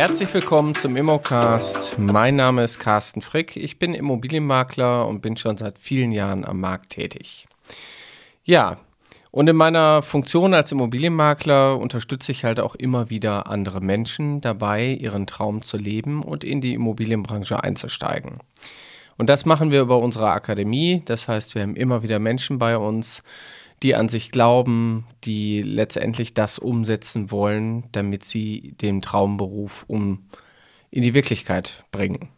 Herzlich 0.00 0.32
willkommen 0.32 0.74
zum 0.74 0.96
Immocast. 0.96 1.98
Mein 1.98 2.34
Name 2.36 2.64
ist 2.64 2.78
Carsten 2.78 3.20
Frick. 3.20 3.54
Ich 3.54 3.78
bin 3.78 3.92
Immobilienmakler 3.92 5.06
und 5.06 5.20
bin 5.20 5.36
schon 5.36 5.58
seit 5.58 5.78
vielen 5.78 6.10
Jahren 6.10 6.46
am 6.46 6.58
Markt 6.58 6.92
tätig. 6.92 7.46
Ja, 8.42 8.78
und 9.30 9.46
in 9.46 9.56
meiner 9.56 10.00
Funktion 10.00 10.54
als 10.54 10.72
Immobilienmakler 10.72 11.78
unterstütze 11.78 12.32
ich 12.32 12.46
halt 12.46 12.60
auch 12.60 12.76
immer 12.76 13.10
wieder 13.10 13.48
andere 13.48 13.82
Menschen 13.82 14.40
dabei, 14.40 14.86
ihren 14.86 15.26
Traum 15.26 15.60
zu 15.60 15.76
leben 15.76 16.22
und 16.22 16.44
in 16.44 16.62
die 16.62 16.72
Immobilienbranche 16.72 17.62
einzusteigen. 17.62 18.38
Und 19.18 19.28
das 19.28 19.44
machen 19.44 19.70
wir 19.70 19.82
über 19.82 19.98
unsere 19.98 20.30
Akademie. 20.30 21.02
Das 21.04 21.28
heißt, 21.28 21.54
wir 21.54 21.60
haben 21.60 21.76
immer 21.76 22.02
wieder 22.02 22.18
Menschen 22.20 22.58
bei 22.58 22.78
uns, 22.78 23.22
die 23.82 23.94
an 23.94 24.08
sich 24.08 24.30
glauben, 24.30 25.06
die 25.24 25.62
letztendlich 25.62 26.34
das 26.34 26.58
umsetzen 26.58 27.30
wollen, 27.30 27.84
damit 27.92 28.24
sie 28.24 28.74
den 28.80 29.02
Traumberuf 29.02 29.84
um 29.88 30.26
in 30.90 31.02
die 31.02 31.14
Wirklichkeit 31.14 31.84
bringen. 31.92 32.28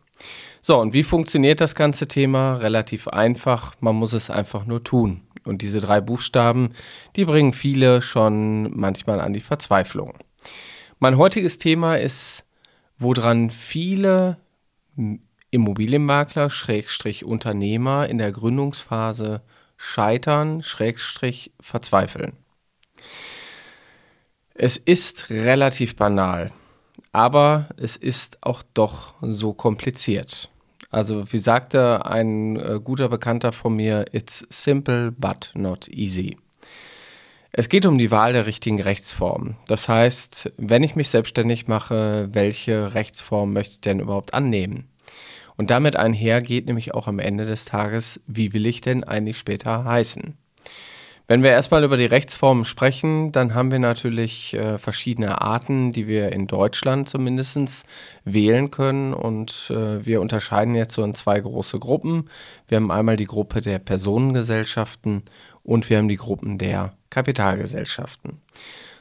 So, 0.60 0.78
und 0.78 0.94
wie 0.94 1.02
funktioniert 1.02 1.60
das 1.60 1.74
ganze 1.74 2.06
Thema? 2.06 2.56
Relativ 2.56 3.08
einfach, 3.08 3.74
man 3.80 3.96
muss 3.96 4.12
es 4.12 4.30
einfach 4.30 4.64
nur 4.66 4.84
tun. 4.84 5.22
Und 5.44 5.62
diese 5.62 5.80
drei 5.80 6.00
Buchstaben, 6.00 6.70
die 7.16 7.24
bringen 7.24 7.52
viele 7.52 8.00
schon 8.00 8.70
manchmal 8.78 9.20
an 9.20 9.32
die 9.32 9.40
Verzweiflung. 9.40 10.14
Mein 11.00 11.16
heutiges 11.16 11.58
Thema 11.58 11.96
ist, 11.96 12.44
woran 12.96 13.50
viele 13.50 14.36
Immobilienmakler, 15.50 16.48
Schrägstrich 16.48 17.24
Unternehmer 17.24 18.08
in 18.08 18.18
der 18.18 18.30
Gründungsphase 18.30 19.42
scheitern, 19.82 20.62
Schrägstrich 20.62 21.52
verzweifeln. 21.60 22.34
Es 24.54 24.76
ist 24.76 25.28
relativ 25.28 25.96
banal, 25.96 26.52
aber 27.10 27.66
es 27.76 27.96
ist 27.96 28.46
auch 28.46 28.62
doch 28.74 29.14
so 29.22 29.52
kompliziert. 29.52 30.50
Also 30.90 31.32
wie 31.32 31.38
sagte 31.38 32.06
ein 32.06 32.56
äh, 32.56 32.78
guter 32.82 33.08
Bekannter 33.08 33.52
von 33.52 33.74
mir, 33.74 34.04
it's 34.12 34.46
simple 34.50 35.10
but 35.10 35.50
not 35.54 35.88
easy. 35.88 36.36
Es 37.50 37.68
geht 37.68 37.84
um 37.84 37.98
die 37.98 38.12
Wahl 38.12 38.32
der 38.32 38.46
richtigen 38.46 38.80
Rechtsform. 38.80 39.56
Das 39.66 39.88
heißt, 39.88 40.52
wenn 40.58 40.84
ich 40.84 40.94
mich 40.94 41.08
selbstständig 41.08 41.66
mache, 41.66 42.28
welche 42.32 42.94
Rechtsform 42.94 43.52
möchte 43.52 43.74
ich 43.74 43.80
denn 43.80 43.98
überhaupt 43.98 44.32
annehmen? 44.32 44.91
Und 45.56 45.70
damit 45.70 45.96
einher 45.96 46.42
geht 46.42 46.66
nämlich 46.66 46.94
auch 46.94 47.08
am 47.08 47.18
Ende 47.18 47.44
des 47.46 47.64
Tages, 47.64 48.20
wie 48.26 48.52
will 48.52 48.66
ich 48.66 48.80
denn 48.80 49.04
eigentlich 49.04 49.38
später 49.38 49.84
heißen? 49.84 50.36
Wenn 51.28 51.42
wir 51.42 51.50
erstmal 51.50 51.84
über 51.84 51.96
die 51.96 52.04
Rechtsformen 52.04 52.64
sprechen, 52.64 53.32
dann 53.32 53.54
haben 53.54 53.70
wir 53.70 53.78
natürlich 53.78 54.54
äh, 54.54 54.78
verschiedene 54.78 55.40
Arten, 55.40 55.92
die 55.92 56.06
wir 56.06 56.32
in 56.32 56.46
Deutschland 56.46 57.08
zumindest 57.08 57.86
wählen 58.24 58.70
können. 58.70 59.14
Und 59.14 59.70
äh, 59.70 60.04
wir 60.04 60.20
unterscheiden 60.20 60.74
jetzt 60.74 60.94
so 60.94 61.04
in 61.04 61.14
zwei 61.14 61.38
große 61.38 61.78
Gruppen. 61.78 62.28
Wir 62.68 62.76
haben 62.76 62.90
einmal 62.90 63.16
die 63.16 63.24
Gruppe 63.24 63.60
der 63.60 63.78
Personengesellschaften 63.78 65.22
und 65.62 65.88
wir 65.88 65.98
haben 65.98 66.08
die 66.08 66.16
Gruppen 66.16 66.58
der 66.58 66.92
Kapitalgesellschaften. 67.08 68.40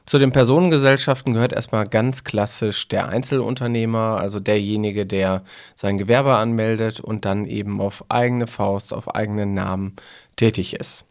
Zu 0.06 0.18
den 0.18 0.32
Personengesellschaften 0.32 1.34
gehört 1.34 1.54
erstmal 1.54 1.88
ganz 1.88 2.24
klassisch 2.24 2.88
der 2.88 3.10
Einzelunternehmer, 3.10 4.18
also 4.20 4.40
derjenige, 4.40 5.06
der 5.06 5.44
sein 5.76 5.98
Gewerbe 5.98 6.36
anmeldet 6.36 7.00
und 7.00 7.26
dann 7.26 7.46
eben 7.46 7.80
auf 7.80 8.04
eigene 8.10 8.48
Faust, 8.48 8.94
auf 8.94 9.16
eigenen 9.16 9.54
Namen 9.54 9.96
tätig 10.36 10.74
ist. 10.74 11.06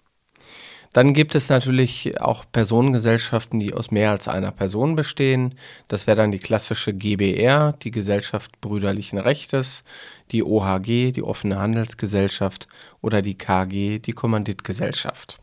Dann 0.93 1.15
gibt 1.15 1.37
es 1.37 1.49
natürlich 1.49 2.21
auch 2.21 2.45
Personengesellschaften, 2.51 3.61
die 3.61 3.75
aus 3.75 3.93
mehr 3.93 4.11
als 4.11 4.27
einer 4.27 4.51
Person 4.51 4.97
bestehen. 4.97 5.55
Das 5.87 6.09
wäre 6.09 6.17
dann 6.17 6.33
die 6.33 6.41
klassische 6.41 6.93
GBR, 6.93 7.75
die 7.81 7.93
Gesellschaft 7.93 8.61
brüderlichen 8.61 9.21
Rechtes, 9.21 9.85
die 10.33 10.43
OHG, 10.43 11.13
die 11.13 11.23
offene 11.23 11.61
Handelsgesellschaft 11.61 12.67
oder 13.03 13.23
die 13.23 13.39
KG, 13.39 14.01
die 14.01 14.13
Kommanditgesellschaft. 14.13 15.41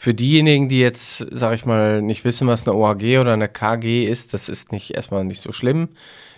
Für 0.00 0.14
diejenigen, 0.14 0.68
die 0.68 0.78
jetzt, 0.78 1.26
sag 1.32 1.56
ich 1.56 1.66
mal, 1.66 2.00
nicht 2.02 2.22
wissen, 2.22 2.46
was 2.46 2.68
eine 2.68 2.76
OAG 2.76 3.18
oder 3.18 3.32
eine 3.32 3.48
KG 3.48 4.04
ist, 4.04 4.32
das 4.32 4.48
ist 4.48 4.70
nicht 4.70 4.94
erstmal 4.94 5.24
nicht 5.24 5.40
so 5.40 5.50
schlimm. 5.50 5.88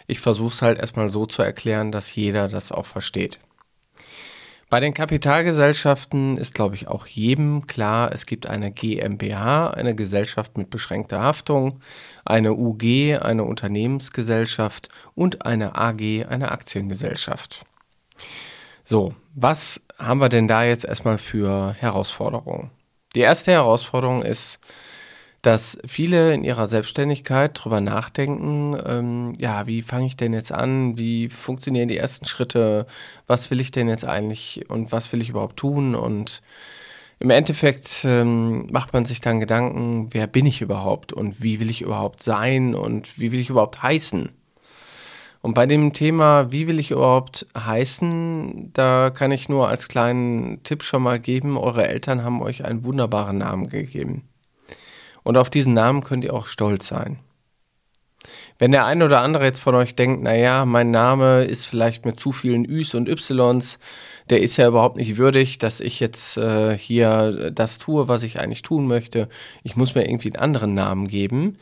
Ich 0.07 0.19
versuche 0.21 0.55
es 0.55 0.63
halt 0.63 0.79
erstmal 0.79 1.11
so 1.11 1.27
zu 1.27 1.43
erklären, 1.43 1.93
dass 1.93 2.15
jeder 2.15 2.49
das 2.49 2.73
auch 2.73 2.87
versteht. 2.87 3.39
Bei 4.71 4.81
den 4.81 4.95
Kapitalgesellschaften 4.95 6.39
ist, 6.39 6.55
glaube 6.55 6.75
ich, 6.75 6.89
auch 6.89 7.07
jedem 7.07 7.67
klar, 7.67 8.11
es 8.15 8.25
gibt 8.25 8.47
eine 8.47 8.73
GmbH, 8.73 9.69
eine 9.69 9.95
Gesellschaft 9.95 10.57
mit 10.57 10.71
beschränkter 10.71 11.21
Haftung, 11.21 11.81
eine 12.25 12.55
UG, 12.55 13.19
eine 13.21 13.45
Unternehmensgesellschaft 13.45 14.89
und 15.15 15.45
eine 15.45 15.75
AG, 15.77 16.25
eine 16.27 16.51
Aktiengesellschaft. 16.51 17.67
So, 18.85 19.15
was 19.35 19.83
haben 19.99 20.23
wir 20.23 20.31
denn 20.31 20.49
da 20.49 20.65
jetzt 20.65 20.87
erstmal 20.87 21.19
für 21.19 21.75
Herausforderungen? 21.75 22.71
Die 23.15 23.21
erste 23.21 23.53
Herausforderung 23.53 24.23
ist, 24.23 24.61
dass 25.43 25.79
viele 25.87 26.35
in 26.35 26.45
ihrer 26.45 26.69
Selbstständigkeit 26.69 27.59
darüber 27.59 27.81
nachdenken, 27.81 28.77
ähm, 28.87 29.33
ja, 29.39 29.67
wie 29.67 29.83
fange 29.83 30.07
ich 30.07 30.17
denn 30.17 30.33
jetzt 30.33 30.53
an, 30.53 30.99
wie 30.99 31.29
funktionieren 31.29 31.89
die 31.89 31.97
ersten 31.97 32.27
Schritte, 32.27 32.87
was 33.27 33.51
will 33.51 33.61
ich 33.61 33.71
denn 33.71 33.89
jetzt 33.89 34.05
eigentlich 34.05 34.69
und 34.69 34.93
was 34.93 35.13
will 35.13 35.23
ich 35.23 35.31
überhaupt 35.31 35.57
tun? 35.57 35.95
Und 35.95 36.43
im 37.19 37.31
Endeffekt 37.31 38.05
ähm, 38.05 38.67
macht 38.71 38.93
man 38.93 39.05
sich 39.05 39.21
dann 39.21 39.41
Gedanken, 39.41 40.09
wer 40.13 40.27
bin 40.27 40.47
ich 40.47 40.61
überhaupt 40.61 41.13
und 41.13 41.43
wie 41.43 41.59
will 41.59 41.71
ich 41.71 41.83
überhaupt 41.83 42.23
sein 42.23 42.75
und 42.75 43.19
wie 43.19 43.33
will 43.33 43.41
ich 43.41 43.51
überhaupt 43.51 43.83
heißen. 43.83 44.31
Und 45.43 45.55
bei 45.55 45.67
dem 45.67 45.95
Thema, 45.95 46.53
wie 46.53 46.67
will 46.67 46.79
ich 46.79 46.91
überhaupt 46.91 47.47
heißen, 47.57 48.73
da 48.75 49.11
kann 49.11 49.31
ich 49.31 49.49
nur 49.49 49.69
als 49.69 49.89
kleinen 49.89 50.63
Tipp 50.65 50.83
schon 50.83 51.03
mal 51.03 51.19
geben, 51.19 51.57
eure 51.57 51.89
Eltern 51.89 52.23
haben 52.23 52.43
euch 52.43 52.65
einen 52.65 52.85
wunderbaren 52.85 53.39
Namen 53.39 53.69
gegeben. 53.69 54.29
Und 55.23 55.39
auf 55.39 55.49
diesen 55.49 55.73
Namen 55.73 56.03
könnt 56.03 56.25
ihr 56.25 56.35
auch 56.35 56.47
stolz 56.47 56.87
sein. 56.87 57.19
Wenn 58.59 58.73
der 58.73 58.85
eine 58.85 59.07
oder 59.07 59.23
andere 59.23 59.45
jetzt 59.45 59.61
von 59.61 59.75
euch 59.75 59.95
denkt, 59.95 60.23
naja, 60.23 60.67
mein 60.67 60.91
Name 60.91 61.45
ist 61.45 61.65
vielleicht 61.65 62.05
mit 62.05 62.21
zu 62.21 62.33
vielen 62.33 62.67
Üs 62.67 62.95
und 62.95 63.09
Ys, 63.09 63.79
der 64.29 64.43
ist 64.43 64.59
ja 64.59 64.69
überhaupt 64.69 64.97
nicht 64.97 65.17
würdig, 65.17 65.57
dass 65.57 65.81
ich 65.81 66.01
jetzt 66.01 66.37
äh, 66.37 66.77
hier 66.77 67.51
das 67.51 67.79
tue, 67.79 68.09
was 68.09 68.23
ich 68.23 68.39
eigentlich 68.39 68.61
tun 68.61 68.87
möchte. 68.87 69.31
Ich 69.63 69.77
muss 69.77 69.95
mir 69.95 70.07
irgendwie 70.07 70.29
einen 70.29 70.43
anderen 70.43 70.75
Namen 70.75 71.09
geben 71.09 71.57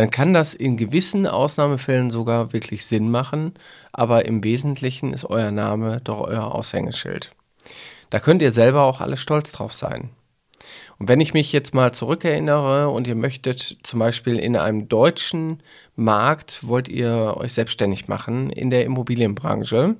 dann 0.00 0.10
kann 0.10 0.32
das 0.32 0.54
in 0.54 0.78
gewissen 0.78 1.26
Ausnahmefällen 1.26 2.08
sogar 2.08 2.54
wirklich 2.54 2.86
Sinn 2.86 3.10
machen, 3.10 3.52
aber 3.92 4.24
im 4.24 4.42
Wesentlichen 4.42 5.12
ist 5.12 5.26
euer 5.26 5.50
Name 5.50 6.00
doch 6.02 6.22
euer 6.22 6.54
Aushängeschild. 6.54 7.32
Da 8.08 8.18
könnt 8.18 8.40
ihr 8.40 8.50
selber 8.50 8.84
auch 8.84 9.02
alle 9.02 9.18
stolz 9.18 9.52
drauf 9.52 9.74
sein. 9.74 10.08
Und 10.98 11.08
wenn 11.08 11.20
ich 11.20 11.34
mich 11.34 11.52
jetzt 11.52 11.74
mal 11.74 11.92
zurückerinnere 11.92 12.88
und 12.88 13.08
ihr 13.08 13.14
möchtet 13.14 13.76
zum 13.82 13.98
Beispiel 13.98 14.38
in 14.38 14.56
einem 14.56 14.88
deutschen 14.88 15.62
Markt, 15.96 16.66
wollt 16.66 16.88
ihr 16.88 17.34
euch 17.36 17.52
selbstständig 17.52 18.08
machen 18.08 18.48
in 18.48 18.70
der 18.70 18.86
Immobilienbranche, 18.86 19.96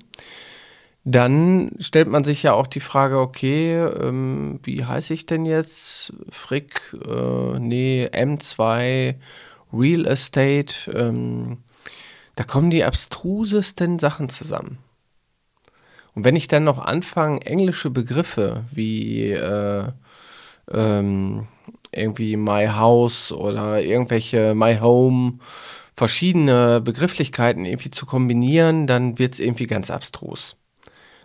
dann 1.03 1.73
stellt 1.77 2.07
man 2.07 2.23
sich 2.23 2.41
ja 2.41 2.53
auch 2.53 2.65
die 2.65 2.79
Frage, 2.79 3.19
okay, 3.19 3.75
ähm, 3.75 4.59
wie 4.63 4.83
heiße 4.83 5.13
ich 5.13 5.27
denn 5.27 5.45
jetzt? 5.45 6.13
Frick, 6.31 6.81
äh, 7.07 7.59
nee, 7.59 8.09
M2 8.11 9.15
Real 9.73 10.05
Estate, 10.05 10.91
ähm, 10.93 11.59
da 12.35 12.43
kommen 12.43 12.69
die 12.69 12.83
abstrusesten 12.83 13.99
Sachen 13.99 14.29
zusammen. 14.29 14.77
Und 16.13 16.23
wenn 16.23 16.35
ich 16.35 16.47
dann 16.47 16.63
noch 16.63 16.79
anfange, 16.79 17.41
englische 17.45 17.89
Begriffe 17.89 18.65
wie 18.71 19.31
äh, 19.31 19.87
ähm, 20.71 21.47
irgendwie 21.91 22.37
My 22.37 22.67
House 22.67 23.31
oder 23.31 23.81
irgendwelche 23.81 24.53
My 24.55 24.77
Home, 24.77 25.39
verschiedene 25.95 26.81
Begrifflichkeiten 26.81 27.65
irgendwie 27.65 27.91
zu 27.91 28.05
kombinieren, 28.05 28.87
dann 28.87 29.19
wird 29.19 29.33
es 29.33 29.39
irgendwie 29.39 29.67
ganz 29.67 29.91
abstrus. 29.91 30.55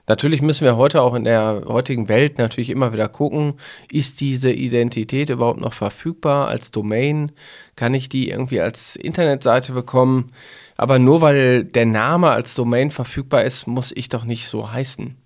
Natürlich 0.09 0.41
müssen 0.41 0.65
wir 0.65 0.77
heute 0.77 1.03
auch 1.03 1.15
in 1.15 1.25
der 1.25 1.65
heutigen 1.67 2.09
Welt 2.09 2.39
natürlich 2.39 2.71
immer 2.71 2.93
wieder 2.93 3.09
gucken, 3.09 3.55
ist 3.91 4.21
diese 4.21 4.53
Identität 4.53 5.31
überhaupt 5.31 5.61
noch 5.61 5.75
verfügbar 5.75 6.49
als 6.49 6.71
Domain? 6.71 7.33
Kann 7.75 7.93
ich 7.93 8.09
die 8.09 8.31
irgendwie 8.31 8.61
als 8.61 8.95
Internetseite 8.95 9.73
bekommen? 9.73 10.29
Aber 10.77 10.99
nur 10.99 11.23
weil 11.23 11.65
der 11.65 11.87
Name 11.87 12.31
als 12.31 12.55
Domain 12.55 12.91
verfügbar 12.91 13.45
ist, 13.45 13.67
muss 13.67 13.93
ich 13.95 14.09
doch 14.09 14.25
nicht 14.25 14.49
so 14.49 14.73
heißen. 14.73 15.17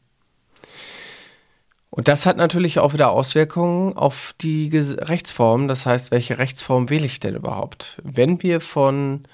Und 1.91 2.07
das 2.07 2.25
hat 2.25 2.37
natürlich 2.37 2.79
auch 2.79 2.93
wieder 2.93 3.11
Auswirkungen 3.11 3.97
auf 3.97 4.33
die 4.41 4.71
Rechtsform. 4.73 5.67
Das 5.67 5.87
heißt, 5.87 6.13
welche 6.13 6.39
Rechtsform 6.39 6.89
wähle 6.89 7.05
ich 7.05 7.19
denn 7.21 7.35
überhaupt? 7.35 8.01
Wenn 8.05 8.43
wir 8.43 8.61
von 8.61 9.25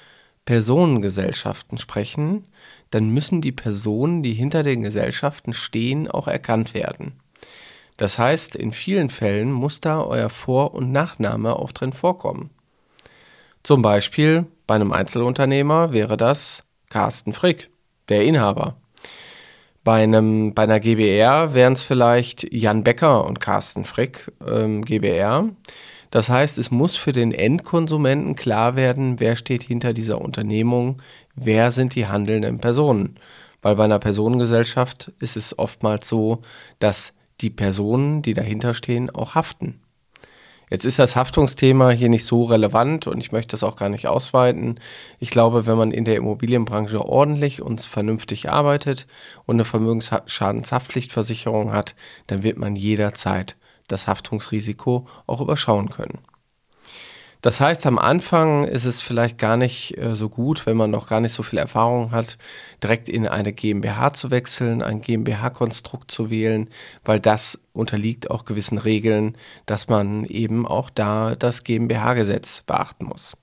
Personengesellschaften 0.47 1.77
sprechen, 1.77 2.45
dann 2.91 3.09
müssen 3.11 3.41
die 3.41 3.53
Personen, 3.53 4.23
die 4.23 4.33
hinter 4.33 4.62
den 4.62 4.83
Gesellschaften 4.83 5.53
stehen, 5.53 6.11
auch 6.11 6.29
erkannt 6.29 6.75
werden. 6.75 7.12
Das 7.97 8.19
heißt, 8.19 8.56
in 8.56 8.73
vielen 8.73 9.09
Fällen 9.09 9.53
muss 9.53 9.81
da 9.81 10.03
euer 10.03 10.29
Vor- 10.29 10.75
und 10.75 10.93
Nachname 10.93 11.56
auch 11.56 11.73
drin 11.73 11.93
vorkommen. 11.93 12.50
Zum 13.62 13.83
Beispiel 13.83 14.47
bei 14.67 14.75
einem 14.75 14.93
Einzelunternehmer 14.93 15.93
wäre 15.93 16.17
das 16.17 16.65
Carsten 16.91 17.33
Frick, 17.33 17.71
der 18.09 18.25
Inhaber. 18.25 18.77
Bei, 19.83 20.03
einem, 20.03 20.53
bei 20.53 20.65
einer 20.65 20.81
GBR 20.81 21.55
wären 21.55 21.73
es 21.73 21.83
vielleicht 21.83 22.53
Jan 22.53 22.85
Becker 22.85 23.25
und 23.25 23.41
Carsten 23.41 23.85
Frick, 23.85 24.33
ähm, 24.47 24.85
GBR. 24.85 25.50
Das 26.11 26.29
heißt, 26.29 26.59
es 26.59 26.71
muss 26.71 26.97
für 26.97 27.12
den 27.12 27.33
Endkonsumenten 27.33 28.37
klar 28.37 28.77
werden, 28.77 29.21
wer 29.21 29.37
steht 29.37 29.62
hinter 29.62 29.93
dieser 29.93 30.21
Unternehmung, 30.21 31.00
wer 31.37 31.71
sind 31.71 31.94
die 31.94 32.06
handelnden 32.06 32.59
Personen. 32.59 33.19
Weil 33.62 33.77
bei 33.77 33.85
einer 33.85 33.99
Personengesellschaft 33.99 35.12
ist 35.19 35.37
es 35.37 35.59
oftmals 35.59 36.09
so, 36.09 36.43
dass 36.79 37.15
die 37.41 37.50
Personen, 37.50 38.23
die 38.23 38.35
dahinter 38.35 38.75
stehen, 38.75 39.11
auch 39.11 39.35
haften. 39.35 39.81
Jetzt 40.69 40.85
ist 40.85 40.99
das 40.99 41.15
Haftungsthema 41.15 41.91
hier 41.91 42.09
nicht 42.09 42.25
so 42.25 42.43
relevant 42.43 43.06
und 43.06 43.19
ich 43.19 43.31
möchte 43.31 43.53
das 43.53 43.62
auch 43.62 43.77
gar 43.77 43.88
nicht 43.88 44.09
ausweiten. 44.09 44.81
Ich 45.21 45.31
glaube, 45.31 45.65
wenn 45.67 45.79
man 45.79 45.93
in 45.93 46.05
der 46.05 46.17
Immobilienbranche 46.17 47.05
ordentlich 47.05 47.62
und 47.62 47.83
vernünftig 47.83 48.50
arbeitet 48.50 49.06
und 49.44 49.55
eine 49.56 49.65
Vermögensschadenshaftpflichtversicherung 49.65 51.73
hat, 51.73 51.94
dann 52.27 52.43
wird 52.43 52.59
man 52.59 52.75
jederzeit 52.75 53.56
das 53.87 54.09
Haftungsrisiko 54.09 55.06
auch 55.29 55.41
überschauen 55.41 55.91
können. 55.91 56.19
Das 57.47 57.61
heißt, 57.61 57.87
am 57.87 58.01
Anfang 58.01 58.65
ist 58.65 58.87
es 58.87 59.01
vielleicht 59.01 59.39
gar 59.39 59.57
nicht 59.57 59.97
äh, 59.99 60.17
so 60.17 60.29
gut, 60.29 60.67
wenn 60.67 60.77
man 60.77 60.91
noch 60.91 61.07
gar 61.07 61.21
nicht 61.21 61.33
so 61.33 61.45
viel 61.45 61.61
Erfahrung 61.61 62.11
hat, 62.11 62.39
direkt 62.83 63.09
in 63.09 63.29
eine 63.29 63.53
GmbH 63.53 64.13
zu 64.15 64.33
wechseln, 64.33 64.83
ein 64.83 65.01
GmbH-Konstrukt 65.01 66.11
zu 66.11 66.29
wählen, 66.29 66.69
weil 67.05 67.21
das 67.21 67.61
unterliegt 67.73 68.33
auch 68.33 68.47
gewissen 68.47 68.79
Regeln, 68.79 69.37
dass 69.65 69.87
man 69.87 70.25
eben 70.25 70.67
auch 70.67 70.91
da 70.91 71.37
das 71.37 71.63
GmbH-Gesetz 71.63 72.63
beachten 72.67 73.05
muss. 73.05 73.37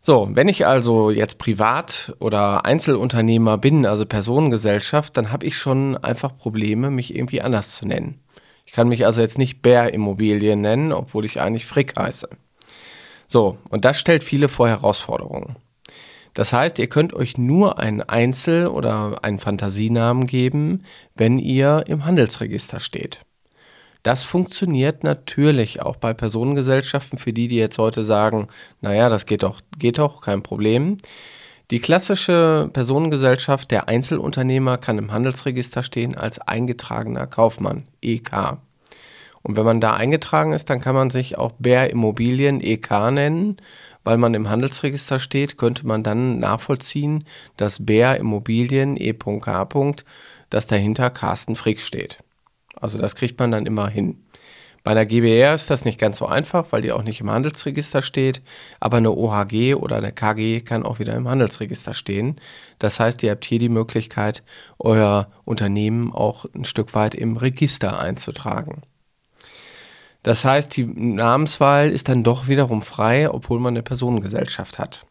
So, 0.00 0.30
wenn 0.32 0.48
ich 0.48 0.66
also 0.66 1.10
jetzt 1.10 1.36
Privat- 1.36 2.14
oder 2.18 2.64
Einzelunternehmer 2.64 3.58
bin, 3.58 3.84
also 3.84 4.06
Personengesellschaft, 4.06 5.18
dann 5.18 5.30
habe 5.30 5.44
ich 5.44 5.58
schon 5.58 5.98
einfach 5.98 6.34
Probleme, 6.34 6.90
mich 6.90 7.14
irgendwie 7.14 7.42
anders 7.42 7.76
zu 7.76 7.86
nennen. 7.86 8.20
Ich 8.64 8.72
kann 8.72 8.88
mich 8.88 9.04
also 9.04 9.20
jetzt 9.20 9.36
nicht 9.36 9.60
Bär 9.60 9.92
Immobilien 9.92 10.62
nennen, 10.62 10.92
obwohl 10.92 11.26
ich 11.26 11.42
eigentlich 11.42 11.66
Frick 11.66 11.94
heiße. 11.98 12.30
So, 13.32 13.58
und 13.68 13.84
das 13.84 13.96
stellt 13.96 14.24
viele 14.24 14.48
vor 14.48 14.68
Herausforderungen. 14.68 15.54
Das 16.34 16.52
heißt, 16.52 16.80
ihr 16.80 16.88
könnt 16.88 17.14
euch 17.14 17.38
nur 17.38 17.78
einen 17.78 18.02
Einzel- 18.02 18.66
oder 18.66 19.22
einen 19.22 19.38
Fantasienamen 19.38 20.26
geben, 20.26 20.82
wenn 21.14 21.38
ihr 21.38 21.84
im 21.86 22.04
Handelsregister 22.04 22.80
steht. 22.80 23.20
Das 24.02 24.24
funktioniert 24.24 25.04
natürlich 25.04 25.80
auch 25.80 25.94
bei 25.94 26.12
Personengesellschaften, 26.12 27.20
für 27.20 27.32
die, 27.32 27.46
die 27.46 27.54
jetzt 27.54 27.78
heute 27.78 28.02
sagen, 28.02 28.48
naja, 28.80 29.08
das 29.08 29.26
geht 29.26 29.44
doch, 29.44 29.60
geht 29.78 29.98
doch, 29.98 30.22
kein 30.22 30.42
Problem. 30.42 30.96
Die 31.70 31.78
klassische 31.78 32.68
Personengesellschaft, 32.72 33.70
der 33.70 33.86
Einzelunternehmer, 33.86 34.76
kann 34.76 34.98
im 34.98 35.12
Handelsregister 35.12 35.84
stehen 35.84 36.16
als 36.16 36.40
eingetragener 36.40 37.28
Kaufmann, 37.28 37.86
EK. 38.02 38.58
Und 39.42 39.56
wenn 39.56 39.64
man 39.64 39.80
da 39.80 39.94
eingetragen 39.94 40.52
ist, 40.52 40.68
dann 40.68 40.80
kann 40.80 40.94
man 40.94 41.10
sich 41.10 41.38
auch 41.38 41.52
Bär 41.58 41.90
Immobilien 41.90 42.60
EK 42.60 42.90
nennen, 43.10 43.56
weil 44.04 44.18
man 44.18 44.34
im 44.34 44.48
Handelsregister 44.48 45.18
steht, 45.18 45.58
könnte 45.58 45.86
man 45.86 46.02
dann 46.02 46.38
nachvollziehen, 46.38 47.24
dass 47.56 47.84
Bär 47.84 48.16
Immobilien 48.16 48.96
E.K. 48.96 49.94
dass 50.50 50.66
dahinter 50.66 51.10
Carsten 51.10 51.56
Frick 51.56 51.80
steht. 51.80 52.18
Also 52.76 52.98
das 52.98 53.14
kriegt 53.14 53.38
man 53.38 53.50
dann 53.50 53.66
immer 53.66 53.88
hin. 53.88 54.24
Bei 54.82 54.92
einer 54.92 55.04
GBR 55.04 55.54
ist 55.54 55.68
das 55.68 55.84
nicht 55.84 55.98
ganz 55.98 56.16
so 56.16 56.26
einfach, 56.26 56.68
weil 56.70 56.80
die 56.80 56.92
auch 56.92 57.02
nicht 57.02 57.20
im 57.20 57.30
Handelsregister 57.30 58.00
steht, 58.00 58.40
aber 58.80 58.96
eine 58.96 59.10
OHG 59.10 59.74
oder 59.74 59.96
eine 59.96 60.10
KG 60.10 60.62
kann 60.62 60.84
auch 60.84 60.98
wieder 60.98 61.14
im 61.14 61.28
Handelsregister 61.28 61.92
stehen. 61.92 62.40
Das 62.78 62.98
heißt, 62.98 63.22
ihr 63.22 63.32
habt 63.32 63.44
hier 63.44 63.58
die 63.58 63.68
Möglichkeit, 63.68 64.42
euer 64.78 65.30
Unternehmen 65.44 66.14
auch 66.14 66.46
ein 66.54 66.64
Stück 66.64 66.94
weit 66.94 67.14
im 67.14 67.36
Register 67.36 68.00
einzutragen. 68.00 68.80
Das 70.22 70.44
heißt, 70.44 70.76
die 70.76 70.86
Namenswahl 70.86 71.90
ist 71.90 72.08
dann 72.08 72.24
doch 72.24 72.48
wiederum 72.48 72.82
frei, 72.82 73.30
obwohl 73.30 73.58
man 73.58 73.74
eine 73.74 73.82
Personengesellschaft 73.82 74.78
hat. 74.78 75.06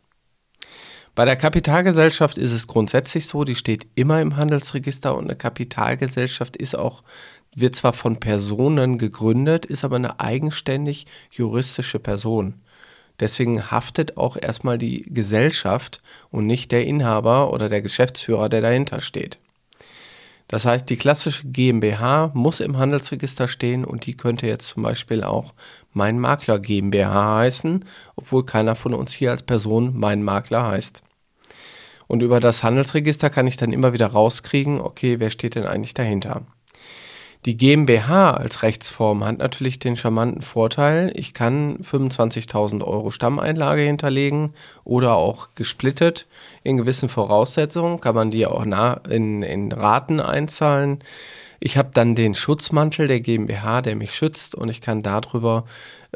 Bei 1.15 1.25
der 1.25 1.35
Kapitalgesellschaft 1.35 2.37
ist 2.37 2.53
es 2.53 2.67
grundsätzlich 2.67 3.25
so, 3.25 3.43
die 3.43 3.55
steht 3.55 3.87
immer 3.95 4.21
im 4.21 4.37
Handelsregister 4.37 5.17
und 5.17 5.25
eine 5.25 5.35
Kapitalgesellschaft 5.35 6.55
ist 6.55 6.77
auch, 6.77 7.03
wird 7.55 7.75
zwar 7.75 7.93
von 7.93 8.19
Personen 8.19 8.97
gegründet, 8.97 9.65
ist 9.65 9.83
aber 9.83 9.95
eine 9.95 10.19
eigenständig 10.19 11.07
juristische 11.31 11.99
Person. 11.99 12.61
Deswegen 13.19 13.69
haftet 13.69 14.15
auch 14.15 14.37
erstmal 14.37 14.77
die 14.77 15.03
Gesellschaft 15.11 16.01
und 16.29 16.45
nicht 16.45 16.71
der 16.71 16.85
Inhaber 16.85 17.51
oder 17.51 17.67
der 17.67 17.81
Geschäftsführer, 17.81 18.47
der 18.47 18.61
dahinter 18.61 19.01
steht. 19.01 19.39
Das 20.49 20.65
heißt, 20.65 20.89
die 20.89 20.97
klassische 20.97 21.47
GmbH 21.47 22.31
muss 22.33 22.59
im 22.59 22.77
Handelsregister 22.77 23.47
stehen 23.47 23.85
und 23.85 24.07
die 24.07 24.17
könnte 24.17 24.47
jetzt 24.47 24.67
zum 24.67 24.81
Beispiel 24.81 25.23
auch 25.23 25.53
Mein 25.93 26.17
Makler 26.19 26.59
GmbH 26.59 27.37
heißen, 27.37 27.85
obwohl 28.15 28.43
keiner 28.45 28.75
von 28.75 28.95
uns 28.95 29.13
hier 29.13 29.29
als 29.29 29.43
Person 29.43 29.97
Mein 29.97 30.23
Makler 30.23 30.67
heißt. 30.67 31.03
Und 32.07 32.23
über 32.23 32.39
das 32.39 32.63
Handelsregister 32.63 33.29
kann 33.29 33.45
ich 33.45 33.57
dann 33.57 33.71
immer 33.71 33.93
wieder 33.93 34.07
rauskriegen, 34.07 34.81
okay, 34.81 35.19
wer 35.19 35.29
steht 35.29 35.53
denn 35.53 35.67
eigentlich 35.67 35.93
dahinter? 35.93 36.47
Die 37.45 37.55
GmbH 37.55 38.31
als 38.31 38.63
Rechtsform 38.63 39.23
hat 39.23 39.37
natürlich 39.37 39.79
den 39.79 39.95
charmanten 39.95 40.41
Vorteil, 40.41 41.09
ich 41.15 41.33
kann 41.33 41.77
25.000 41.77 42.83
Euro 42.83 43.11
Stammeinlage 43.11 43.83
hinterlegen 43.83 44.53
oder 44.83 45.15
auch 45.15 45.47
gesplittet. 45.55 46.27
In 46.63 46.75
gewissen 46.75 47.07
Voraussetzungen 47.07 48.01
kann 48.01 48.13
man 48.13 48.29
die 48.29 48.45
auch 48.45 48.63
in, 48.63 49.41
in 49.41 49.71
Raten 49.71 50.19
einzahlen. 50.19 50.99
Ich 51.61 51.77
habe 51.77 51.91
dann 51.93 52.13
den 52.13 52.33
Schutzmantel 52.33 53.07
der 53.07 53.21
GmbH, 53.21 53.81
der 53.83 53.95
mich 53.95 54.13
schützt 54.13 54.53
und 54.53 54.67
ich 54.67 54.81
kann 54.81 55.01
darüber 55.01 55.63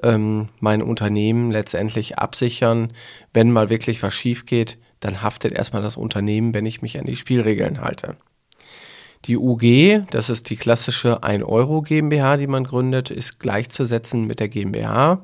ähm, 0.02 0.50
mein 0.60 0.81
Unternehmen 0.81 1.52
letztendlich 1.52 2.19
absichern. 2.19 2.92
Wenn 3.31 3.50
mal 3.50 3.69
wirklich 3.69 4.04
was 4.04 4.14
schief 4.14 4.46
geht, 4.46 4.78
dann 5.00 5.22
haftet 5.22 5.54
erstmal 5.54 5.81
das 5.81 5.96
Unternehmen, 5.96 6.54
wenn 6.54 6.66
ich 6.66 6.81
mich 6.81 7.00
an 7.00 7.06
die 7.06 7.16
Spielregeln 7.16 7.80
halte. 7.80 8.18
Die 9.25 9.38
UG, 9.38 10.06
das 10.12 10.30
ist 10.30 10.50
die 10.50 10.58
klassische 10.58 11.24
1 11.24 11.46
Euro 11.46 11.81
GmbH, 11.81 12.36
die 12.36 12.48
man 12.48 12.66
gründet, 12.66 13.10
ist 13.10 13.40
gleichzusetzen 13.40 14.28
mit 14.28 14.42
der 14.42 14.50
GmbH. 14.50 15.22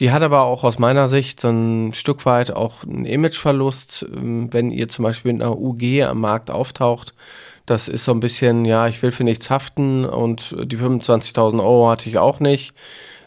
Die 0.00 0.10
hat 0.10 0.22
aber 0.24 0.42
auch 0.42 0.64
aus 0.64 0.80
meiner 0.80 1.06
Sicht 1.06 1.40
so 1.40 1.48
ein 1.48 1.92
Stück 1.92 2.26
weit 2.26 2.50
auch 2.50 2.82
einen 2.82 3.06
Imageverlust, 3.06 4.06
ähm, 4.12 4.52
wenn 4.52 4.72
ihr 4.72 4.88
zum 4.88 5.04
Beispiel 5.04 5.32
mit 5.32 5.42
einer 5.42 5.56
UG 5.56 6.02
am 6.02 6.20
Markt 6.20 6.50
auftaucht. 6.50 7.14
Das 7.66 7.86
ist 7.86 8.04
so 8.04 8.12
ein 8.12 8.20
bisschen, 8.20 8.64
ja, 8.64 8.88
ich 8.88 9.00
will 9.02 9.12
für 9.12 9.24
nichts 9.24 9.48
haften 9.48 10.04
und 10.04 10.54
die 10.64 10.76
25.000 10.76 11.60
Euro 11.60 11.88
hatte 11.88 12.08
ich 12.08 12.18
auch 12.18 12.40
nicht. 12.40 12.74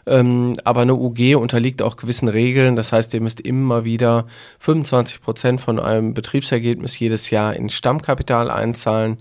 Ähm, 0.06 0.56
aber 0.64 0.82
eine 0.82 0.94
UG 0.94 1.36
unterliegt 1.36 1.80
auch 1.80 1.96
gewissen 1.96 2.28
Regeln. 2.28 2.76
Das 2.76 2.92
heißt, 2.92 3.14
ihr 3.14 3.20
müsst 3.22 3.40
immer 3.40 3.84
wieder 3.84 4.26
25 4.58 5.22
Prozent 5.22 5.60
von 5.62 5.78
eurem 5.78 6.12
Betriebsergebnis 6.12 6.98
jedes 6.98 7.30
Jahr 7.30 7.56
in 7.56 7.70
Stammkapital 7.70 8.50
einzahlen 8.50 9.18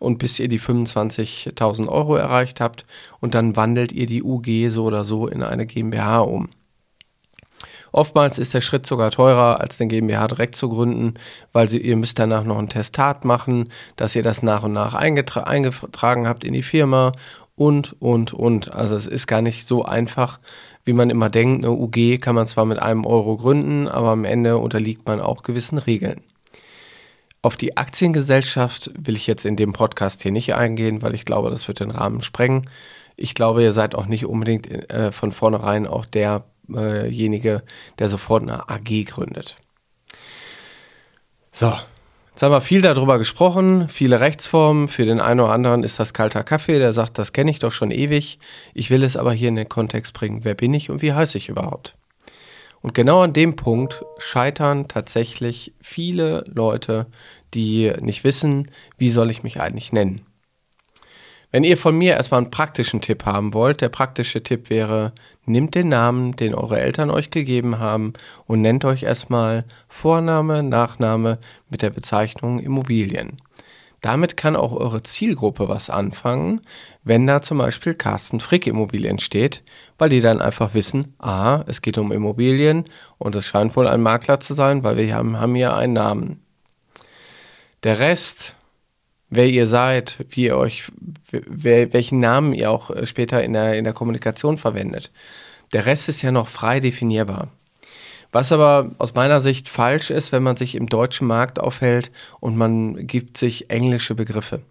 und 0.00 0.18
bis 0.18 0.40
ihr 0.40 0.48
die 0.48 0.58
25.000 0.58 1.86
Euro 1.86 2.16
erreicht 2.16 2.60
habt 2.60 2.84
und 3.20 3.36
dann 3.36 3.54
wandelt 3.54 3.92
ihr 3.92 4.06
die 4.06 4.24
UG 4.24 4.70
so 4.70 4.84
oder 4.84 5.04
so 5.04 5.28
in 5.28 5.44
eine 5.44 5.66
GmbH 5.66 6.20
um. 6.20 6.48
Oftmals 7.92 8.38
ist 8.38 8.54
der 8.54 8.60
Schritt 8.60 8.86
sogar 8.86 9.10
teurer, 9.10 9.60
als 9.60 9.76
den 9.76 9.88
GmbH 9.88 10.28
direkt 10.28 10.54
zu 10.56 10.68
gründen, 10.68 11.14
weil 11.52 11.68
sie, 11.68 11.78
ihr 11.78 11.96
müsst 11.96 12.18
danach 12.18 12.44
noch 12.44 12.58
ein 12.58 12.68
Testat 12.68 13.24
machen, 13.24 13.68
dass 13.96 14.14
ihr 14.14 14.22
das 14.22 14.42
nach 14.42 14.62
und 14.62 14.72
nach 14.72 14.94
eingetra 14.94 15.42
eingetragen 15.42 16.28
habt 16.28 16.44
in 16.44 16.52
die 16.52 16.62
Firma 16.62 17.12
und, 17.56 18.00
und, 18.00 18.32
und. 18.32 18.72
Also 18.72 18.94
es 18.96 19.06
ist 19.06 19.26
gar 19.26 19.42
nicht 19.42 19.66
so 19.66 19.84
einfach, 19.84 20.38
wie 20.84 20.92
man 20.92 21.10
immer 21.10 21.28
denkt. 21.28 21.64
Eine 21.64 21.72
UG 21.72 22.20
kann 22.20 22.36
man 22.36 22.46
zwar 22.46 22.64
mit 22.64 22.80
einem 22.80 23.04
Euro 23.04 23.36
gründen, 23.36 23.88
aber 23.88 24.10
am 24.10 24.24
Ende 24.24 24.58
unterliegt 24.58 25.06
man 25.06 25.20
auch 25.20 25.42
gewissen 25.42 25.78
Regeln. 25.78 26.22
Auf 27.42 27.56
die 27.56 27.78
Aktiengesellschaft 27.78 28.90
will 28.98 29.16
ich 29.16 29.26
jetzt 29.26 29.46
in 29.46 29.56
dem 29.56 29.72
Podcast 29.72 30.22
hier 30.22 30.32
nicht 30.32 30.54
eingehen, 30.54 31.00
weil 31.00 31.14
ich 31.14 31.24
glaube, 31.24 31.50
das 31.50 31.68
wird 31.68 31.80
den 31.80 31.90
Rahmen 31.90 32.20
sprengen. 32.20 32.68
Ich 33.16 33.34
glaube, 33.34 33.62
ihr 33.62 33.72
seid 33.72 33.94
auch 33.94 34.06
nicht 34.06 34.26
unbedingt 34.26 34.68
äh, 34.90 35.10
von 35.10 35.32
vornherein 35.32 35.86
auch 35.86 36.04
derjenige, 36.04 37.62
der 37.98 38.08
sofort 38.10 38.42
eine 38.42 38.68
AG 38.68 39.04
gründet. 39.06 39.56
So, 41.50 41.72
jetzt 42.30 42.42
haben 42.42 42.52
wir 42.52 42.60
viel 42.60 42.82
darüber 42.82 43.16
gesprochen, 43.16 43.88
viele 43.88 44.20
Rechtsformen. 44.20 44.86
Für 44.86 45.06
den 45.06 45.20
einen 45.20 45.40
oder 45.40 45.52
anderen 45.52 45.82
ist 45.82 45.98
das 45.98 46.12
kalter 46.12 46.44
Kaffee, 46.44 46.78
der 46.78 46.92
sagt, 46.92 47.18
das 47.18 47.32
kenne 47.32 47.50
ich 47.50 47.58
doch 47.58 47.72
schon 47.72 47.90
ewig. 47.90 48.38
Ich 48.74 48.90
will 48.90 49.02
es 49.02 49.16
aber 49.16 49.32
hier 49.32 49.48
in 49.48 49.56
den 49.56 49.68
Kontext 49.68 50.12
bringen. 50.12 50.44
Wer 50.44 50.54
bin 50.54 50.74
ich 50.74 50.90
und 50.90 51.00
wie 51.00 51.14
heiße 51.14 51.38
ich 51.38 51.48
überhaupt? 51.48 51.96
Und 52.82 52.94
genau 52.94 53.20
an 53.20 53.32
dem 53.32 53.56
Punkt 53.56 54.04
scheitern 54.18 54.88
tatsächlich 54.88 55.74
viele 55.80 56.44
Leute, 56.46 57.06
die 57.52 57.92
nicht 58.00 58.24
wissen, 58.24 58.70
wie 58.96 59.10
soll 59.10 59.30
ich 59.30 59.42
mich 59.42 59.60
eigentlich 59.60 59.92
nennen. 59.92 60.22
Wenn 61.52 61.64
ihr 61.64 61.76
von 61.76 61.98
mir 61.98 62.14
erstmal 62.14 62.42
einen 62.42 62.52
praktischen 62.52 63.00
Tipp 63.00 63.24
haben 63.26 63.54
wollt, 63.54 63.80
der 63.80 63.88
praktische 63.88 64.42
Tipp 64.42 64.70
wäre, 64.70 65.12
nehmt 65.46 65.74
den 65.74 65.88
Namen, 65.88 66.36
den 66.36 66.54
eure 66.54 66.78
Eltern 66.78 67.10
euch 67.10 67.30
gegeben 67.30 67.80
haben 67.80 68.12
und 68.46 68.60
nennt 68.60 68.84
euch 68.84 69.02
erstmal 69.02 69.64
Vorname, 69.88 70.62
Nachname 70.62 71.38
mit 71.68 71.82
der 71.82 71.90
Bezeichnung 71.90 72.60
Immobilien. 72.60 73.42
Damit 74.00 74.36
kann 74.36 74.56
auch 74.56 74.72
eure 74.72 75.02
Zielgruppe 75.02 75.68
was 75.68 75.90
anfangen, 75.90 76.62
wenn 77.04 77.26
da 77.26 77.42
zum 77.42 77.58
Beispiel 77.58 77.94
Carsten 77.94 78.40
Frick 78.40 78.66
Immobilien 78.66 79.18
steht, 79.18 79.62
weil 79.98 80.08
die 80.08 80.20
dann 80.20 80.40
einfach 80.40 80.72
wissen, 80.72 81.14
ah, 81.18 81.64
es 81.66 81.82
geht 81.82 81.98
um 81.98 82.10
Immobilien 82.10 82.84
und 83.18 83.36
es 83.36 83.46
scheint 83.46 83.76
wohl 83.76 83.86
ein 83.86 84.00
Makler 84.00 84.40
zu 84.40 84.54
sein, 84.54 84.82
weil 84.82 84.96
wir 84.96 85.14
haben, 85.14 85.38
haben 85.38 85.54
hier 85.54 85.76
einen 85.76 85.92
Namen. 85.92 86.42
Der 87.82 87.98
Rest, 87.98 88.56
wer 89.28 89.48
ihr 89.48 89.66
seid, 89.66 90.24
wie 90.30 90.44
ihr 90.44 90.56
euch, 90.56 90.90
wer, 91.30 91.92
welchen 91.92 92.20
Namen 92.20 92.54
ihr 92.54 92.70
auch 92.70 92.90
äh, 92.90 93.06
später 93.06 93.42
in 93.42 93.52
der, 93.52 93.74
in 93.74 93.84
der 93.84 93.94
Kommunikation 93.94 94.56
verwendet. 94.56 95.10
Der 95.72 95.86
Rest 95.86 96.08
ist 96.08 96.22
ja 96.22 96.32
noch 96.32 96.48
frei 96.48 96.80
definierbar. 96.80 97.48
Was 98.32 98.52
aber 98.52 98.92
aus 98.98 99.14
meiner 99.14 99.40
Sicht 99.40 99.68
falsch 99.68 100.10
ist, 100.10 100.30
wenn 100.32 100.42
man 100.42 100.56
sich 100.56 100.74
im 100.74 100.86
deutschen 100.86 101.26
Markt 101.26 101.58
aufhält 101.58 102.12
und 102.38 102.56
man 102.56 103.06
gibt 103.06 103.36
sich 103.36 103.70
englische 103.70 104.14
Begriffe. 104.14 104.62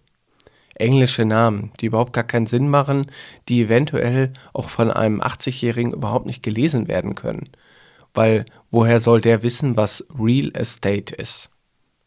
Englische 0.75 1.25
Namen, 1.25 1.73
die 1.81 1.87
überhaupt 1.87 2.13
gar 2.13 2.23
keinen 2.23 2.45
Sinn 2.45 2.69
machen, 2.69 3.11
die 3.49 3.63
eventuell 3.63 4.31
auch 4.53 4.69
von 4.69 4.89
einem 4.91 5.21
80-Jährigen 5.21 5.91
überhaupt 5.91 6.25
nicht 6.25 6.41
gelesen 6.41 6.87
werden 6.87 7.15
können. 7.15 7.49
Weil 8.13 8.45
woher 8.71 9.01
soll 9.01 9.19
der 9.19 9.43
wissen, 9.43 9.75
was 9.75 10.05
Real 10.17 10.51
Estate 10.53 11.13
ist? 11.15 11.49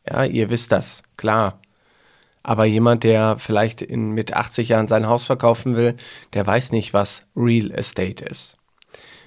Ja, 0.09 0.25
ihr 0.25 0.49
wisst 0.49 0.73
das, 0.73 1.03
klar. 1.19 1.61
Aber 2.43 2.65
jemand, 2.65 3.05
der 3.05 3.39
vielleicht 3.39 3.83
in, 3.83 4.13
mit 4.13 4.35
80 4.35 4.71
Jahren 4.71 4.89
sein 4.89 5.07
Haus 5.07 5.25
verkaufen 5.25 5.77
will, 5.77 5.97
der 6.33 6.47
weiß 6.47 6.73
nicht, 6.73 6.93
was 6.95 7.27
Real 7.37 7.71
Estate 7.71 8.25
ist. 8.25 8.57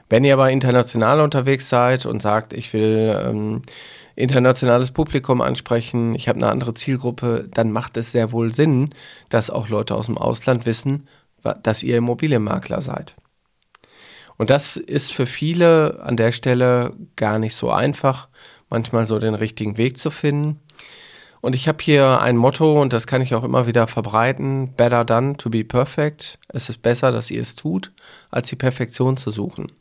Wenn 0.10 0.24
ihr 0.24 0.34
aber 0.34 0.52
international 0.52 1.20
unterwegs 1.22 1.68
seid 1.70 2.06
und 2.06 2.22
sagt, 2.22 2.54
ich 2.54 2.74
will 2.74 3.20
ähm, 3.26 3.62
internationales 4.16 4.92
Publikum 4.92 5.42
ansprechen, 5.42 6.16
ich 6.16 6.28
habe 6.28 6.38
eine 6.38 6.50
andere 6.50 6.74
Zielgruppe, 6.74 7.48
dann 7.52 7.72
macht 7.72 7.98
es 7.98 8.12
sehr 8.12 8.32
wohl 8.32 8.54
Sinn, 8.54 8.94
dass 9.30 9.50
auch 9.50 9.70
Leute 9.70 9.96
aus 9.96 10.06
dem 10.06 10.18
Ausland 10.18 10.66
wissen, 10.66 11.08
dass 11.64 11.84
ihr 11.84 11.98
Immobilienmakler 11.98 12.82
seid. 12.82 13.16
Und 14.38 14.50
das 14.50 14.78
ist 14.78 15.14
für 15.14 15.26
viele 15.26 16.02
an 16.04 16.18
der 16.18 16.32
Stelle 16.32 16.94
gar 17.16 17.40
nicht 17.40 17.56
so 17.56 17.72
einfach, 17.72 18.30
manchmal 18.70 19.06
so 19.06 19.20
den 19.20 19.36
richtigen 19.36 19.78
Weg 19.78 19.98
zu 19.98 20.12
finden. 20.12 20.60
Und 21.42 21.56
ich 21.56 21.68
habe 21.68 21.78
hier 21.82 22.22
ein 22.22 22.38
Motto 22.38 22.82
und 22.82 22.92
das 22.92 23.06
kann 23.06 23.22
ich 23.22 23.36
auch 23.36 23.44
immer 23.44 23.68
wieder 23.68 23.88
verbreiten. 23.88 24.74
Better 24.76 25.06
done 25.06 25.38
to 25.38 25.50
be 25.50 25.64
perfect. 25.64 26.40
Es 26.48 26.70
ist 26.70 26.82
besser, 26.82 27.12
dass 27.12 27.30
ihr 27.30 27.42
es 27.42 27.56
tut, 27.56 27.92
als 28.32 28.50
die 28.50 28.56
Perfektion 28.56 29.16
zu 29.16 29.30
suchen. 29.30 29.72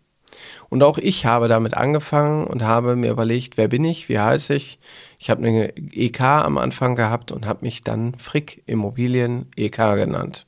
Und 0.69 0.83
auch 0.83 0.99
ich 0.99 1.27
habe 1.27 1.49
damit 1.49 1.75
angefangen 1.75 2.47
und 2.47 2.63
habe 2.63 2.97
mir 2.97 3.11
überlegt, 3.11 3.57
wer 3.57 3.69
bin 3.69 3.85
ich, 3.85 4.09
wie 4.09 4.19
heiße 4.19 4.55
ich. 4.55 4.79
Ich 5.19 5.31
habe 5.31 5.47
eine 5.47 5.77
EK 5.77 6.21
am 6.21 6.59
Anfang 6.59 6.97
gehabt 6.97 7.33
und 7.33 7.47
habe 7.47 7.61
mich 7.63 7.83
dann 7.83 8.15
Frick 8.17 8.63
Immobilien 8.67 9.47
EK 9.57 9.77
genannt. 9.97 10.47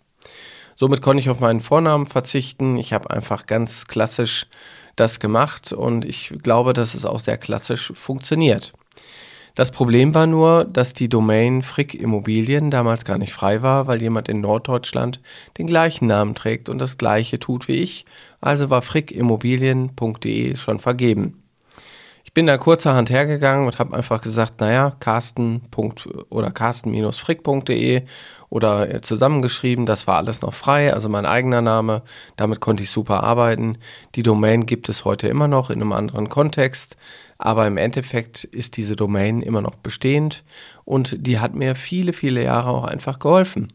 Somit 0.74 1.00
konnte 1.00 1.20
ich 1.20 1.30
auf 1.30 1.40
meinen 1.40 1.60
Vornamen 1.60 2.06
verzichten. 2.06 2.76
Ich 2.76 2.92
habe 2.92 3.10
einfach 3.10 3.46
ganz 3.46 3.86
klassisch 3.86 4.46
das 4.94 5.20
gemacht 5.20 5.72
und 5.72 6.04
ich 6.04 6.34
glaube, 6.42 6.72
dass 6.72 6.94
es 6.94 7.04
auch 7.04 7.20
sehr 7.20 7.38
klassisch 7.38 7.92
funktioniert. 7.94 8.72
Das 9.56 9.70
Problem 9.70 10.14
war 10.14 10.26
nur, 10.26 10.66
dass 10.66 10.92
die 10.92 11.08
Domain 11.08 11.62
Frick 11.62 11.94
Immobilien 11.94 12.70
damals 12.70 13.06
gar 13.06 13.16
nicht 13.16 13.32
frei 13.32 13.62
war, 13.62 13.86
weil 13.86 14.02
jemand 14.02 14.28
in 14.28 14.42
Norddeutschland 14.42 15.22
den 15.56 15.66
gleichen 15.66 16.06
Namen 16.06 16.34
trägt 16.34 16.68
und 16.68 16.78
das 16.78 16.98
gleiche 16.98 17.38
tut 17.38 17.66
wie 17.66 17.76
ich. 17.76 18.04
Also 18.42 18.68
war 18.68 18.82
frickimmobilien.de 18.82 20.56
schon 20.56 20.78
vergeben. 20.78 21.42
Bin 22.36 22.46
da 22.46 22.58
kurzerhand 22.58 23.08
hergegangen 23.08 23.66
und 23.66 23.78
habe 23.78 23.96
einfach 23.96 24.20
gesagt, 24.20 24.60
naja, 24.60 24.94
Carsten. 25.00 25.62
oder 26.28 26.50
carsten-frick.de 26.50 28.02
oder 28.50 29.00
zusammengeschrieben, 29.00 29.86
das 29.86 30.06
war 30.06 30.18
alles 30.18 30.42
noch 30.42 30.52
frei, 30.52 30.92
also 30.92 31.08
mein 31.08 31.24
eigener 31.24 31.62
Name, 31.62 32.02
damit 32.36 32.60
konnte 32.60 32.82
ich 32.82 32.90
super 32.90 33.24
arbeiten. 33.24 33.78
Die 34.16 34.22
Domain 34.22 34.66
gibt 34.66 34.90
es 34.90 35.06
heute 35.06 35.28
immer 35.28 35.48
noch 35.48 35.70
in 35.70 35.80
einem 35.80 35.94
anderen 35.94 36.28
Kontext, 36.28 36.98
aber 37.38 37.66
im 37.66 37.78
Endeffekt 37.78 38.44
ist 38.44 38.76
diese 38.76 38.96
Domain 38.96 39.40
immer 39.40 39.62
noch 39.62 39.76
bestehend 39.76 40.44
und 40.84 41.16
die 41.18 41.38
hat 41.38 41.54
mir 41.54 41.74
viele, 41.74 42.12
viele 42.12 42.44
Jahre 42.44 42.68
auch 42.68 42.84
einfach 42.84 43.18
geholfen. 43.18 43.72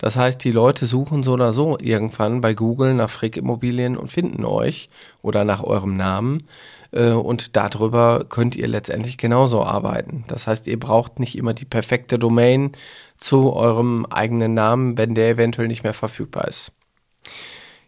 Das 0.00 0.16
heißt, 0.16 0.42
die 0.44 0.50
Leute 0.50 0.86
suchen 0.86 1.22
so 1.22 1.32
oder 1.32 1.52
so 1.52 1.76
irgendwann 1.78 2.40
bei 2.40 2.54
Google 2.54 2.94
nach 2.94 3.10
Frick 3.10 3.36
Immobilien 3.36 3.98
und 3.98 4.10
finden 4.10 4.46
euch 4.46 4.88
oder 5.20 5.44
nach 5.44 5.62
eurem 5.62 5.94
Namen. 5.94 6.44
Äh, 6.92 7.12
und 7.12 7.56
darüber 7.56 8.24
könnt 8.28 8.56
ihr 8.56 8.68
letztendlich 8.68 9.18
genauso 9.18 9.64
arbeiten. 9.64 10.24
Das 10.28 10.46
heißt, 10.46 10.66
ihr 10.66 10.78
braucht 10.78 11.18
nicht 11.18 11.36
immer 11.36 11.52
die 11.52 11.64
perfekte 11.64 12.18
Domain 12.18 12.72
zu 13.16 13.52
eurem 13.52 14.06
eigenen 14.06 14.54
Namen, 14.54 14.98
wenn 14.98 15.14
der 15.14 15.30
eventuell 15.30 15.68
nicht 15.68 15.84
mehr 15.84 15.94
verfügbar 15.94 16.48
ist. 16.48 16.72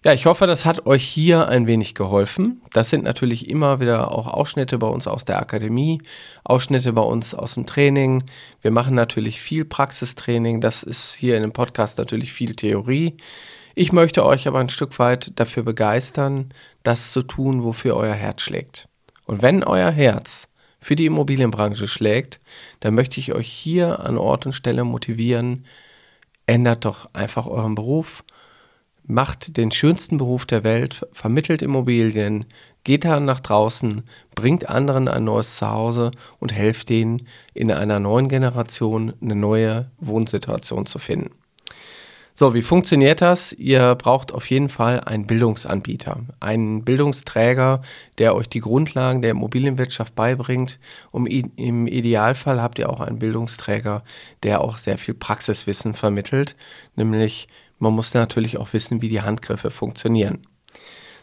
Ja, 0.04 0.12
ich 0.12 0.26
hoffe, 0.26 0.49
das 0.49 0.64
hat 0.64 0.85
euch 0.85 1.04
hier 1.04 1.47
ein 1.47 1.68
wenig 1.68 1.94
geholfen. 1.94 2.61
Das 2.73 2.90
sind 2.90 3.04
natürlich 3.04 3.49
immer 3.49 3.78
wieder 3.78 4.11
auch 4.11 4.26
Ausschnitte 4.26 4.76
bei 4.78 4.88
uns 4.88 5.06
aus 5.06 5.25
der 5.25 5.38
Akademie, 5.40 6.02
Ausschnitte 6.42 6.92
bei 6.92 7.02
uns 7.02 7.35
aus 7.35 7.54
dem 7.54 7.66
Training. 7.66 8.21
Wir 8.62 8.73
machen 8.73 8.97
natürlich 8.97 9.40
viel 9.40 9.64
Praxistraining. 9.64 10.61
Das 10.61 10.82
ist 10.82 11.14
hier 11.14 11.37
in 11.37 11.42
dem 11.42 11.52
Podcast 11.52 11.99
natürlich 11.99 12.32
viel 12.32 12.56
Theorie. 12.56 13.16
Ich 13.76 13.92
möchte 13.92 14.26
euch 14.26 14.49
aber 14.49 14.59
ein 14.59 14.71
Stück 14.71 14.99
weit 14.99 15.38
dafür 15.38 15.62
begeistern, 15.62 16.52
das 16.82 17.12
zu 17.12 17.23
tun, 17.23 17.62
wofür 17.62 17.97
euer 17.97 18.14
Herz 18.14 18.42
schlägt. 18.42 18.88
Und 19.26 19.43
wenn 19.43 19.64
euer 19.64 19.91
Herz 19.91 20.49
für 20.81 20.97
die 20.97 21.07
Immobilienbranche 21.07 21.87
schlägt, 21.87 22.41
dann 22.81 22.95
möchte 22.95 23.21
ich 23.21 23.33
euch 23.33 23.49
hier 23.49 24.00
an 24.00 24.19
Ort 24.19 24.47
und 24.47 24.52
Stelle 24.52 24.85
motivieren, 24.85 25.64
ändert 26.47 26.85
doch 26.85 27.09
einfach 27.14 27.47
euren 27.47 27.75
Beruf. 27.75 28.25
Macht 29.05 29.57
den 29.57 29.71
schönsten 29.71 30.17
Beruf 30.17 30.47
der 30.47 30.64
Welt, 30.64 31.07
vermittelt 31.12 31.62
Immobilien, 31.62 32.47
geht 32.85 33.05
da 33.05 33.21
nach 33.21 33.41
draußen, 33.41 34.02
bringt 34.35 34.69
anderen 34.69 35.09
ein 35.09 35.25
neues 35.25 35.57
Zuhause 35.57 36.12
und 36.38 36.52
helft 36.52 36.88
denen 36.88 37.26
in 37.52 37.71
einer 37.71 38.00
neuen 38.00 38.29
Generation 38.29 39.12
eine 39.21 39.35
neue 39.35 39.91
Wohnsituation 39.99 40.87
zu 40.87 40.99
finden. 40.99 41.41
So, 42.42 42.54
wie 42.54 42.62
funktioniert 42.62 43.20
das? 43.20 43.52
Ihr 43.52 43.94
braucht 43.94 44.32
auf 44.32 44.50
jeden 44.50 44.68
Fall 44.68 44.99
einen 44.99 45.28
Bildungsanbieter, 45.28 46.22
einen 46.40 46.84
Bildungsträger, 46.84 47.82
der 48.18 48.34
euch 48.34 48.49
die 48.49 48.58
Grundlagen 48.58 49.22
der 49.22 49.30
Immobilienwirtschaft 49.30 50.16
beibringt. 50.16 50.80
Um, 51.12 51.28
Im 51.28 51.87
Idealfall 51.87 52.61
habt 52.61 52.80
ihr 52.80 52.90
auch 52.90 52.99
einen 52.99 53.20
Bildungsträger, 53.20 54.02
der 54.42 54.61
auch 54.61 54.78
sehr 54.78 54.99
viel 54.99 55.14
Praxiswissen 55.14 55.94
vermittelt, 55.94 56.56
nämlich 56.96 57.46
man 57.78 57.92
muss 57.92 58.12
natürlich 58.12 58.58
auch 58.58 58.72
wissen, 58.72 59.02
wie 59.02 59.08
die 59.08 59.22
Handgriffe 59.22 59.70
funktionieren. 59.70 60.44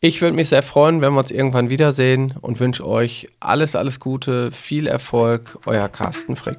Ich 0.00 0.20
würde 0.20 0.36
mich 0.36 0.50
sehr 0.50 0.62
freuen, 0.62 1.00
wenn 1.00 1.14
wir 1.14 1.20
uns 1.20 1.30
irgendwann 1.30 1.70
wiedersehen 1.70 2.34
und 2.40 2.60
wünsche 2.60 2.86
euch 2.86 3.28
alles, 3.40 3.74
alles 3.74 4.00
Gute, 4.00 4.52
viel 4.52 4.86
Erfolg, 4.86 5.58
euer 5.64 5.88
Carsten 5.88 6.36
Frick. 6.36 6.58